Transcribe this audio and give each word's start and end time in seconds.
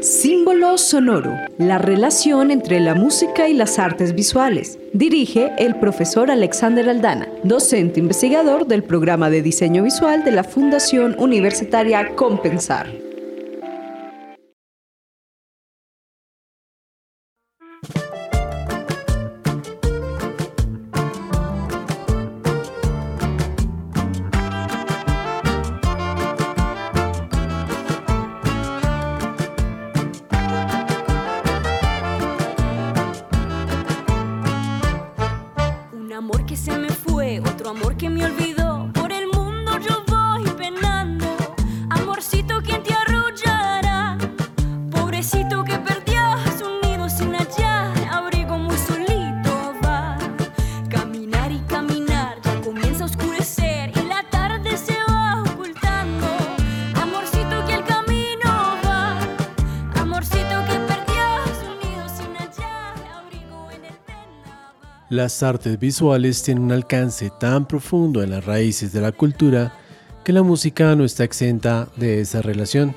Símbolo 0.00 0.78
sonoro, 0.78 1.36
la 1.58 1.76
relación 1.76 2.50
entre 2.50 2.80
la 2.80 2.94
música 2.94 3.50
y 3.50 3.52
las 3.52 3.78
artes 3.78 4.14
visuales. 4.14 4.78
Dirige 4.94 5.52
el 5.58 5.76
profesor 5.76 6.30
Alexander 6.30 6.88
Aldana, 6.88 7.28
docente 7.44 8.00
investigador 8.00 8.66
del 8.66 8.82
programa 8.82 9.28
de 9.28 9.42
diseño 9.42 9.82
visual 9.82 10.24
de 10.24 10.32
la 10.32 10.42
Fundación 10.42 11.16
Universitaria 11.18 12.16
Compensar. 12.16 13.09
Las 65.10 65.42
artes 65.42 65.76
visuales 65.76 66.40
tienen 66.40 66.62
un 66.62 66.70
alcance 66.70 67.32
tan 67.40 67.66
profundo 67.66 68.22
en 68.22 68.30
las 68.30 68.44
raíces 68.44 68.92
de 68.92 69.00
la 69.00 69.10
cultura 69.10 69.72
que 70.22 70.32
la 70.32 70.44
música 70.44 70.94
no 70.94 71.02
está 71.02 71.24
exenta 71.24 71.88
de 71.96 72.20
esa 72.20 72.42
relación. 72.42 72.94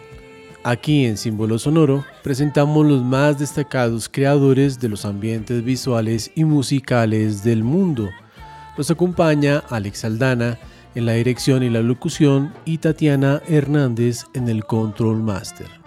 Aquí 0.64 1.06
en 1.06 1.18
Símbolo 1.18 1.58
Sonoro 1.58 2.06
presentamos 2.24 2.86
los 2.86 3.02
más 3.02 3.40
destacados 3.40 4.08
creadores 4.10 4.80
de 4.80 4.90
los 4.90 5.06
ambientes 5.06 5.64
visuales 5.64 6.30
y 6.36 6.44
musicales 6.44 7.44
del 7.44 7.64
mundo. 7.64 8.12
Nos 8.78 8.92
acompaña 8.92 9.64
Alex 9.72 10.06
Aldana 10.06 10.60
en 10.94 11.08
la 11.08 11.14
dirección 11.14 11.64
y 11.64 11.72
la 11.72 11.82
locución 11.82 12.54
y 12.64 12.78
Tatiana 12.78 13.42
Hernández 13.48 14.26
en 14.36 14.50
el 14.50 14.66
Control 14.66 15.18
Master. 15.24 15.83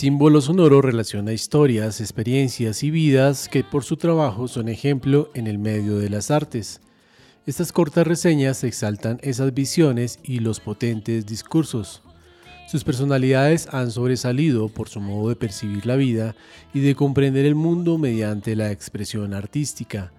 Símbolo 0.00 0.40
sonoro 0.40 0.80
relaciona 0.80 1.34
historias, 1.34 2.00
experiencias 2.00 2.82
y 2.82 2.90
vidas 2.90 3.50
que 3.50 3.62
por 3.62 3.84
su 3.84 3.98
trabajo 3.98 4.48
son 4.48 4.70
ejemplo 4.70 5.30
en 5.34 5.46
el 5.46 5.58
medio 5.58 5.98
de 5.98 6.08
las 6.08 6.30
artes. 6.30 6.80
Estas 7.44 7.70
cortas 7.70 8.06
reseñas 8.06 8.64
exaltan 8.64 9.18
esas 9.20 9.52
visiones 9.52 10.18
y 10.22 10.38
los 10.38 10.58
potentes 10.58 11.26
discursos. 11.26 12.02
Sus 12.66 12.82
personalidades 12.82 13.68
han 13.72 13.90
sobresalido 13.90 14.70
por 14.70 14.88
su 14.88 15.02
modo 15.02 15.28
de 15.28 15.36
percibir 15.36 15.84
la 15.84 15.96
vida 15.96 16.34
y 16.72 16.80
de 16.80 16.94
comprender 16.94 17.44
el 17.44 17.54
mundo 17.54 17.98
mediante 17.98 18.56
la 18.56 18.72
expresión 18.72 19.34
artística, 19.34 20.14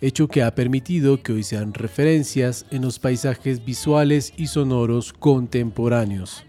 hecho 0.00 0.28
que 0.28 0.44
ha 0.44 0.54
permitido 0.54 1.24
que 1.24 1.32
hoy 1.32 1.42
sean 1.42 1.74
referencias 1.74 2.66
en 2.70 2.82
los 2.82 3.00
paisajes 3.00 3.64
visuales 3.64 4.32
y 4.36 4.46
sonoros 4.46 5.12
contemporáneos. 5.12 6.44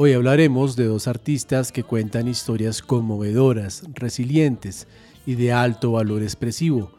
Hoy 0.00 0.12
hablaremos 0.12 0.76
de 0.76 0.84
dos 0.84 1.08
artistas 1.08 1.72
que 1.72 1.82
cuentan 1.82 2.28
historias 2.28 2.82
conmovedoras, 2.82 3.82
resilientes 3.94 4.86
y 5.26 5.34
de 5.34 5.52
alto 5.52 5.90
valor 5.90 6.22
expresivo, 6.22 6.92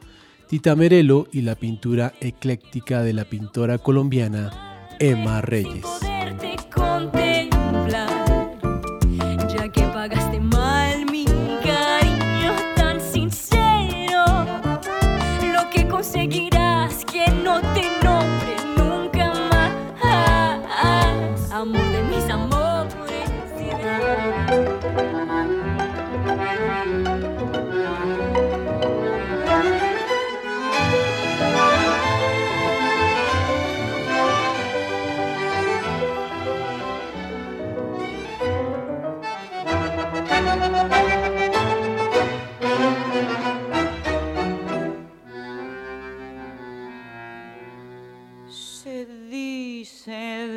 Tita 0.49 0.75
Merelo 0.75 1.25
y 1.31 1.43
la 1.43 1.55
pintura 1.55 2.11
ecléctica 2.19 3.01
de 3.01 3.13
la 3.13 3.23
pintora 3.23 3.77
colombiana 3.77 4.97
Emma 4.99 5.39
Reyes. 5.39 5.85
Dice 49.29 50.47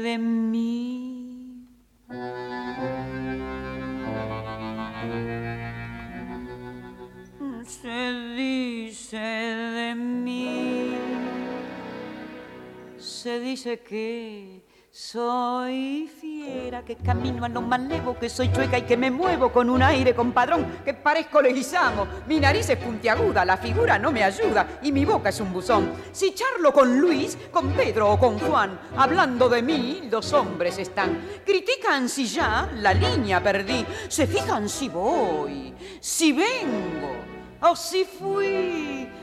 que 13.52 14.64
soy 14.90 16.10
fiera, 16.18 16.82
que 16.86 16.96
camino 16.96 17.44
a 17.44 17.50
lo 17.50 17.60
malevo, 17.60 18.18
que 18.18 18.30
soy 18.30 18.50
chueca 18.50 18.78
y 18.78 18.82
que 18.82 18.96
me 18.96 19.10
muevo 19.10 19.52
con 19.52 19.68
un 19.68 19.82
aire 19.82 20.14
compadrón, 20.14 20.64
que 20.82 20.94
parezco 20.94 21.42
leguizamo. 21.42 22.06
Mi 22.26 22.40
nariz 22.40 22.70
es 22.70 22.78
puntiaguda, 22.78 23.44
la 23.44 23.58
figura 23.58 23.98
no 23.98 24.10
me 24.10 24.24
ayuda 24.24 24.78
y 24.80 24.90
mi 24.90 25.04
boca 25.04 25.28
es 25.28 25.38
un 25.40 25.52
buzón. 25.52 25.92
Si 26.12 26.34
charlo 26.34 26.72
con 26.72 26.98
Luis, 26.98 27.36
con 27.50 27.72
Pedro 27.72 28.12
o 28.12 28.18
con 28.18 28.38
Juan, 28.38 28.80
hablando 28.96 29.50
de 29.50 29.60
mí, 29.60 30.08
los 30.10 30.32
hombres 30.32 30.78
están. 30.78 31.20
Critican 31.44 32.08
si 32.08 32.26
ya 32.26 32.70
la 32.76 32.94
línea 32.94 33.42
perdí, 33.42 33.84
se 34.08 34.26
fijan 34.26 34.66
si 34.66 34.88
voy, 34.88 35.74
si 36.00 36.32
vengo 36.32 37.16
o 37.60 37.76
si 37.76 38.04
fui. 38.06 39.21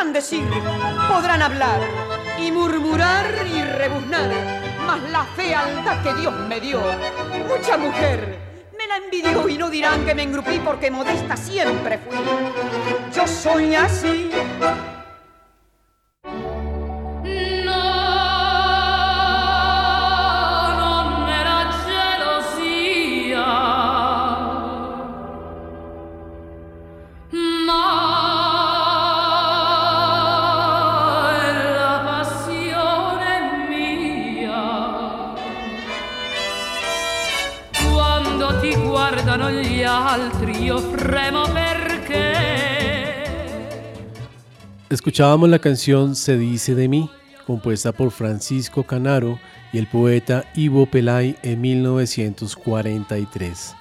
Podrán 0.00 0.14
decir, 0.14 0.48
podrán 1.10 1.42
hablar 1.42 1.78
y 2.38 2.50
murmurar 2.50 3.26
y 3.46 3.62
rebuznar, 3.62 4.30
mas 4.86 5.10
la 5.10 5.24
fealdad 5.36 6.02
que 6.02 6.14
Dios 6.14 6.32
me 6.48 6.58
dio, 6.58 6.80
mucha 7.46 7.76
mujer 7.76 8.38
me 8.78 8.86
la 8.86 8.96
envidió 8.96 9.46
y 9.46 9.58
no 9.58 9.68
dirán 9.68 10.06
que 10.06 10.14
me 10.14 10.22
engrupí 10.22 10.58
porque 10.64 10.90
modesta 10.90 11.36
siempre 11.36 11.98
fui. 11.98 12.16
Yo 13.14 13.26
soy 13.26 13.74
así. 13.74 14.30
Escuchábamos 44.90 45.48
la 45.48 45.58
canción 45.58 46.14
Se 46.14 46.36
dice 46.36 46.74
de 46.74 46.88
mí, 46.88 47.08
compuesta 47.46 47.92
por 47.92 48.10
Francisco 48.10 48.82
Canaro 48.82 49.38
y 49.72 49.78
el 49.78 49.86
poeta 49.86 50.44
Ivo 50.54 50.84
Pelay 50.84 51.36
en 51.42 51.62
1943. 51.62 53.74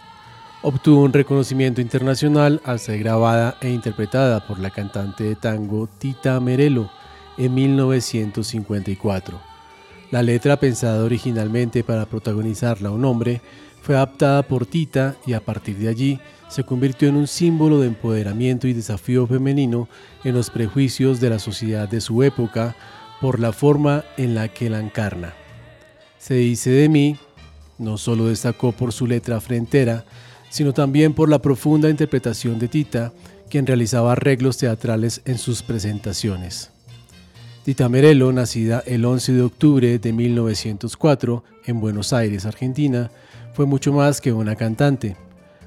Obtuvo 0.61 1.03
un 1.03 1.11
reconocimiento 1.11 1.81
internacional 1.81 2.61
al 2.63 2.79
ser 2.79 3.00
grabada 3.00 3.57
e 3.59 3.69
interpretada 3.69 4.47
por 4.47 4.59
la 4.59 4.69
cantante 4.69 5.25
de 5.25 5.35
tango 5.35 5.89
Tita 6.00 6.39
Merelo 6.39 6.89
en 7.38 7.53
1954. 7.53 9.48
La 10.11 10.23
letra, 10.23 10.59
pensada 10.59 11.03
originalmente 11.03 11.83
para 11.83 12.07
protagonizarla 12.07 12.89
a 12.89 12.91
un 12.91 13.06
hombre, 13.06 13.41
fue 13.81 13.95
adaptada 13.95 14.44
por 14.44 14.65
Tita 14.65 15.15
y 15.25 15.33
a 15.33 15.39
partir 15.39 15.77
de 15.77 15.88
allí 15.88 16.19
se 16.50 16.63
convirtió 16.63 17.07
en 17.07 17.15
un 17.15 17.27
símbolo 17.27 17.79
de 17.79 17.88
empoderamiento 17.88 18.67
y 18.67 18.73
desafío 18.73 19.27
femenino 19.27 19.88
en 20.23 20.33
los 20.33 20.50
prejuicios 20.50 21.19
de 21.19 21.29
la 21.29 21.38
sociedad 21.38 21.88
de 21.88 22.01
su 22.01 22.23
época 22.23 22.75
por 23.21 23.39
la 23.39 23.53
forma 23.53 24.03
en 24.17 24.33
la 24.33 24.47
que 24.47 24.69
la 24.69 24.79
encarna. 24.79 25.33
Se 26.17 26.33
dice 26.33 26.71
de 26.71 26.89
mí, 26.89 27.17
no 27.77 27.97
solo 27.97 28.27
destacó 28.27 28.71
por 28.71 28.91
su 28.91 29.06
letra 29.06 29.39
frentera, 29.39 30.06
sino 30.50 30.73
también 30.73 31.13
por 31.13 31.29
la 31.29 31.39
profunda 31.39 31.89
interpretación 31.89 32.57
de 32.57 32.67
Tita, 32.67 33.13
quien 33.50 33.67
realizaba 33.67 34.13
arreglos 34.13 34.57
teatrales 34.57 35.21
en 35.25 35.38
sus 35.38 35.61
presentaciones. 35.61 36.71
Tita 37.69 37.88
Merelo, 37.88 38.33
nacida 38.33 38.81
el 38.88 39.06
11 39.06 39.31
de 39.31 39.42
octubre 39.44 40.00
de 40.00 40.12
1904 40.12 41.44
en 41.68 41.80
Buenos 41.80 42.13
Aires, 42.13 42.48
Argentina, 42.48 43.12
fue 43.54 43.68
mucho 43.68 43.94
más 43.94 44.21
que 44.21 44.33
una 44.33 44.56
cantante. 44.56 45.16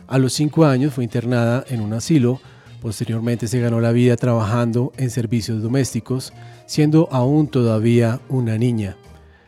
A 0.08 0.18
los 0.18 0.32
cinco 0.32 0.64
años 0.64 0.94
fue 0.94 1.04
internada 1.04 1.64
en 1.68 1.80
un 1.80 1.92
asilo, 1.92 2.40
posteriormente 2.80 3.46
se 3.46 3.60
ganó 3.60 3.80
la 3.80 3.92
vida 3.92 4.16
trabajando 4.16 4.90
en 4.96 5.10
servicios 5.10 5.62
domésticos, 5.62 6.32
siendo 6.66 7.08
aún 7.12 7.46
todavía 7.46 8.18
una 8.28 8.58
niña. 8.58 8.96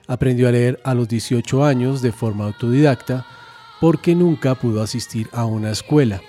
Aprendió 0.07 0.47
a 0.47 0.53
leer 0.53 0.79
a 0.85 0.95
los 0.95 1.09
18 1.09 1.65
años 1.65 2.03
de 2.03 2.13
forma 2.13 2.45
autodidacta 2.45 3.27
porque 3.81 4.15
nunca 4.15 4.55
pudo 4.55 4.81
asistir 4.81 5.29
a 5.33 5.45
una 5.45 5.73
escuela. 5.73 6.23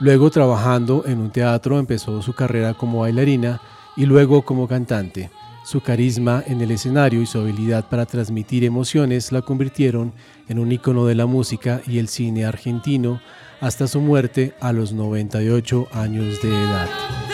Luego 0.00 0.32
trabajando 0.32 1.04
en 1.06 1.20
un 1.20 1.30
teatro 1.30 1.78
empezó 1.78 2.22
su 2.22 2.32
carrera 2.32 2.74
como 2.74 3.02
bailarina 3.02 3.60
y 3.96 4.06
luego 4.06 4.42
como 4.42 4.66
cantante. 4.66 5.30
Su 5.64 5.80
carisma 5.80 6.44
en 6.46 6.60
el 6.60 6.70
escenario 6.70 7.22
y 7.22 7.26
su 7.26 7.38
habilidad 7.38 7.88
para 7.88 8.04
transmitir 8.04 8.64
emociones 8.64 9.32
la 9.32 9.40
convirtieron 9.40 10.12
en 10.46 10.58
un 10.58 10.70
icono 10.70 11.06
de 11.06 11.14
la 11.14 11.24
música 11.24 11.80
y 11.86 11.98
el 11.98 12.08
cine 12.08 12.44
argentino 12.44 13.22
hasta 13.60 13.88
su 13.88 14.02
muerte 14.02 14.54
a 14.60 14.74
los 14.74 14.92
98 14.92 15.88
años 15.92 16.42
de 16.42 16.48
edad. 16.50 17.33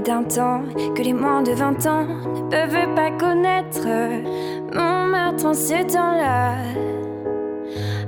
D'un 0.00 0.24
temps 0.24 0.62
que 0.94 1.02
les 1.02 1.12
moins 1.12 1.42
de 1.42 1.52
20 1.52 1.86
ans 1.86 2.04
ne 2.04 2.50
peuvent 2.50 2.94
pas 2.94 3.10
connaître. 3.12 3.86
Mon 4.74 5.06
meurtre 5.06 5.46
en 5.46 5.54
ce 5.54 5.82
temps-là. 5.92 6.54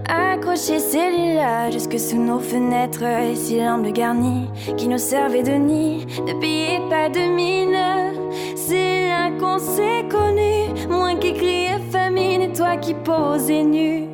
Accrocher 0.08 0.78
ces 0.78 1.10
lilas 1.10 1.70
jusque 1.70 1.98
sous 1.98 2.18
nos 2.18 2.38
fenêtres 2.38 3.02
et 3.02 3.34
si 3.34 3.56
l'humble 3.56 3.92
garni 3.92 4.48
qui 4.76 4.88
nous 4.88 4.98
servait 4.98 5.42
de 5.42 5.52
nid 5.52 6.06
ne 6.26 6.32
payait 6.40 6.82
pas 6.88 7.08
de 7.08 7.20
mine. 7.20 8.14
C'est 8.56 9.08
là 9.08 9.30
qu'on 9.38 9.58
s'est 9.58 10.04
connu, 10.10 10.88
moi 10.88 11.14
qui 11.14 11.32
criais 11.34 11.78
famine 11.90 12.42
et 12.42 12.52
toi 12.52 12.76
qui 12.76 12.94
posais 12.94 13.62
nu. 13.62 14.08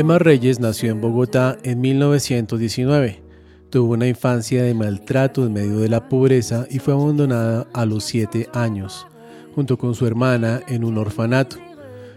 Emma 0.00 0.18
Reyes 0.18 0.60
nació 0.60 0.92
en 0.92 1.02
Bogotá 1.02 1.58
en 1.62 1.82
1919. 1.82 3.22
Tuvo 3.68 3.92
una 3.92 4.08
infancia 4.08 4.62
de 4.62 4.72
maltrato 4.72 5.44
en 5.44 5.52
medio 5.52 5.80
de 5.80 5.90
la 5.90 6.08
pobreza 6.08 6.66
y 6.70 6.78
fue 6.78 6.94
abandonada 6.94 7.66
a 7.74 7.84
los 7.84 8.04
7 8.04 8.48
años, 8.54 9.06
junto 9.54 9.76
con 9.76 9.94
su 9.94 10.06
hermana 10.06 10.62
en 10.68 10.84
un 10.84 10.96
orfanato. 10.96 11.58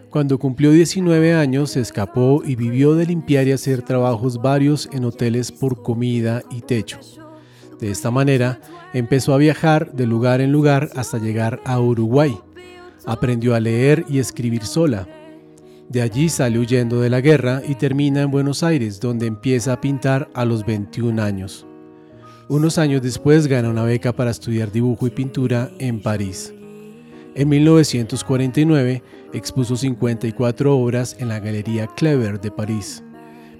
Cuando 0.09 0.39
cumplió 0.39 0.71
19 0.71 1.33
años 1.33 1.71
se 1.71 1.81
escapó 1.81 2.41
y 2.45 2.55
vivió 2.55 2.95
de 2.95 3.05
limpiar 3.05 3.49
y 3.49 3.51
hacer 3.51 3.81
trabajos 3.81 4.41
varios 4.41 4.87
en 4.93 5.03
hoteles 5.03 5.51
por 5.51 5.83
comida 5.83 6.41
y 6.49 6.61
techo. 6.61 7.01
De 7.81 7.91
esta 7.91 8.11
manera, 8.11 8.61
empezó 8.93 9.33
a 9.33 9.39
viajar 9.39 9.91
de 9.91 10.07
lugar 10.07 10.39
en 10.39 10.53
lugar 10.53 10.89
hasta 10.95 11.17
llegar 11.17 11.59
a 11.65 11.81
Uruguay. 11.81 12.33
Aprendió 13.05 13.53
a 13.55 13.59
leer 13.59 14.05
y 14.07 14.19
escribir 14.19 14.63
sola. 14.63 15.05
De 15.93 16.01
allí 16.01 16.27
sale 16.27 16.57
huyendo 16.57 17.01
de 17.01 17.11
la 17.11 17.21
guerra 17.21 17.61
y 17.67 17.75
termina 17.75 18.23
en 18.23 18.31
Buenos 18.31 18.63
Aires, 18.63 18.99
donde 18.99 19.27
empieza 19.27 19.73
a 19.73 19.79
pintar 19.79 20.27
a 20.33 20.43
los 20.43 20.65
21 20.65 21.21
años. 21.21 21.67
Unos 22.49 22.79
años 22.79 23.03
después 23.03 23.45
gana 23.45 23.69
una 23.69 23.83
beca 23.83 24.11
para 24.11 24.31
estudiar 24.31 24.71
dibujo 24.71 25.05
y 25.05 25.11
pintura 25.11 25.69
en 25.77 26.01
París. 26.01 26.51
En 27.35 27.47
1949 27.47 29.03
expuso 29.33 29.75
54 29.75 30.75
obras 30.75 31.15
en 31.19 31.27
la 31.27 31.39
Galería 31.39 31.85
Clever 31.85 32.41
de 32.41 32.49
París. 32.49 33.03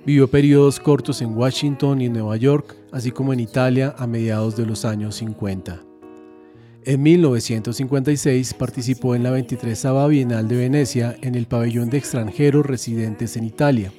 Vivió 0.04 0.28
periodos 0.28 0.80
cortos 0.80 1.22
en 1.22 1.38
Washington 1.38 2.02
y 2.02 2.10
Nueva 2.10 2.36
York, 2.38 2.76
así 2.92 3.12
como 3.12 3.32
en 3.34 3.42
Italia 3.42 3.94
a 3.96 4.08
mediados 4.08 4.58
de 4.58 4.66
los 4.66 4.86
años 4.86 5.18
50. 5.18 5.93
En 6.86 7.02
1956 7.02 8.56
participó 8.56 9.16
en 9.16 9.24
la 9.24 9.32
23 9.32 9.86
Bienal 10.10 10.50
de 10.50 10.58
Venecia 10.58 11.16
en 11.22 11.36
el 11.36 11.46
pabellón 11.46 11.90
de 11.90 11.98
extranjeros 11.98 12.66
residentes 12.66 13.38
en 13.38 13.46
Italia. 13.46 13.94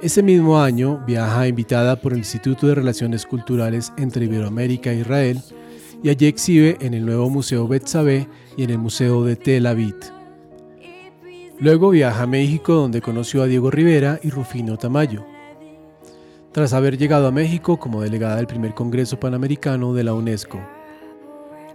Ese 0.00 0.22
mismo 0.22 0.60
año 0.60 1.02
viaja 1.04 1.48
invitada 1.48 2.00
por 2.00 2.12
el 2.12 2.20
Instituto 2.20 2.68
de 2.68 2.76
Relaciones 2.76 3.26
Culturales 3.26 3.92
entre 3.96 4.26
Iberoamérica 4.26 4.92
e 4.92 5.00
Israel 5.00 5.40
y 6.04 6.08
allí 6.08 6.26
exhibe 6.26 6.76
en 6.80 6.94
el 6.94 7.04
nuevo 7.04 7.28
Museo 7.30 7.66
Betsabe 7.66 8.28
y 8.56 8.62
en 8.62 8.70
el 8.70 8.78
Museo 8.78 9.24
de 9.24 9.34
Tel 9.34 9.66
Aviv. 9.66 9.96
Luego 11.58 11.90
viaja 11.90 12.22
a 12.22 12.26
México 12.28 12.74
donde 12.74 13.00
conoció 13.00 13.42
a 13.42 13.46
Diego 13.46 13.72
Rivera 13.72 14.20
y 14.22 14.30
Rufino 14.30 14.76
Tamayo. 14.76 15.26
Tras 16.52 16.74
haber 16.74 16.96
llegado 16.96 17.26
a 17.26 17.32
México 17.32 17.78
como 17.78 18.02
delegada 18.02 18.36
del 18.36 18.46
primer 18.46 18.72
Congreso 18.72 19.18
Panamericano 19.18 19.94
de 19.94 20.04
la 20.04 20.14
UNESCO. 20.14 20.60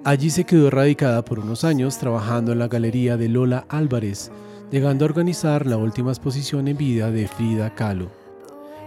Allí 0.08 0.30
se 0.30 0.46
quedó 0.46 0.70
radicada 0.70 1.26
por 1.26 1.38
unos 1.38 1.66
años 1.66 1.98
trabajando 1.98 2.54
en 2.54 2.60
la 2.60 2.70
galería 2.70 3.18
de 3.18 3.28
Lola 3.28 3.66
Álvarez, 3.68 4.32
llegando 4.72 5.04
a 5.04 5.10
organizar 5.10 5.66
la 5.66 5.76
última 5.76 6.12
exposición 6.12 6.70
en 6.70 6.78
vida 6.78 7.12
de 7.12 7.28
Frida 7.28 7.76
Kahlo. 7.76 8.10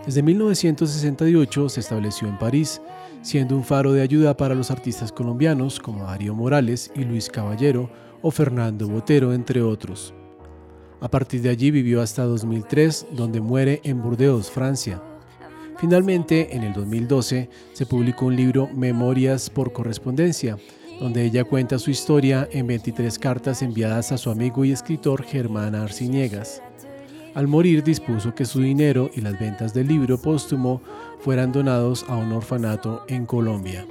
Desde 0.07 0.23
1968 0.23 1.69
se 1.69 1.81
estableció 1.81 2.27
en 2.27 2.39
París, 2.39 2.81
siendo 3.21 3.55
un 3.55 3.65
faro 3.65 3.93
de 3.93 4.01
ayuda 4.01 4.35
para 4.35 4.55
los 4.55 4.71
artistas 4.71 5.13
colombianos 5.13 5.79
como 5.79 6.05
Darío 6.05 6.35
Morales 6.35 6.91
y 6.97 7.05
Luis 7.05 7.29
Caballero 7.29 7.91
o 8.23 8.31
Fernando 8.31 8.89
Botero, 8.89 9.35
entre 9.35 9.61
otros. 9.61 10.15
A 11.03 11.11
partir 11.11 11.43
de 11.43 11.51
allí 11.51 11.71
vivió 11.71 12.01
hasta 12.01 12.25
2003, 12.25 13.09
donde 13.13 13.43
muere 13.43 13.83
en 13.85 14.01
Burdeos, 14.01 14.51
Francia. 14.51 15.03
Finalmente, 15.77 16.57
en 16.57 16.63
el 16.63 16.73
2012, 16.73 17.51
se 17.75 17.85
publicó 17.85 18.25
un 18.25 18.37
libro 18.37 18.71
Memorias 18.75 19.51
por 19.51 19.75
correspondencia, 19.75 20.57
donde 21.01 21.25
ella 21.25 21.45
cuenta 21.45 21.79
su 21.79 21.91
historia 21.91 22.47
en 22.53 22.67
23 22.67 23.19
cartas 23.19 23.63
enviadas 23.63 24.13
a 24.13 24.19
su 24.19 24.31
amigo 24.31 24.67
y 24.67 24.73
escritor 24.73 25.25
Germán 25.25 25.75
Arciniegas. 25.75 26.63
Al 27.35 27.49
morir 27.49 27.83
dispuso 27.83 28.35
que 28.35 28.45
su 28.45 28.61
dinero 28.61 29.11
y 29.15 29.23
las 29.23 29.41
ventas 29.41 29.73
del 29.73 29.89
libro 29.89 30.21
póstumo 30.21 30.83
fueran 31.21 31.53
donados 31.53 32.05
a 32.09 32.17
un 32.17 32.33
orfanato 32.33 33.05
en 33.09 33.25
Colombia. 33.25 33.87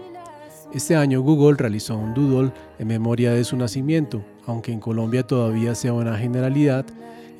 Este 0.72 0.96
año 0.96 1.22
Google 1.22 1.58
realizó 1.58 1.98
un 1.98 2.14
doodle 2.14 2.52
en 2.78 2.88
memoria 2.88 3.34
de 3.34 3.44
su 3.44 3.58
nacimiento, 3.58 4.24
aunque 4.46 4.72
en 4.72 4.80
Colombia 4.80 5.24
todavía 5.24 5.74
sea 5.74 5.94
una 5.94 6.16
generalidad, 6.16 6.86